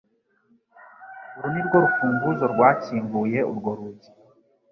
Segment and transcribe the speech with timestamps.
[1.37, 4.09] Uru nirwo rufunguzo rwakinguye urwo rugi.